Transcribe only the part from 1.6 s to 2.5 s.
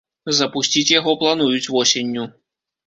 восенню.